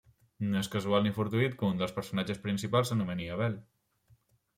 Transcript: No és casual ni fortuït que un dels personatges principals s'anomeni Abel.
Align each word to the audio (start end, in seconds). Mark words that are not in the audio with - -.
No 0.51 0.59
és 0.61 0.69
casual 0.75 1.03
ni 1.07 1.11
fortuït 1.17 1.53
que 1.59 1.67
un 1.67 1.77
dels 1.81 1.93
personatges 1.97 2.41
principals 2.47 2.93
s'anomeni 2.93 3.29
Abel. 3.37 3.59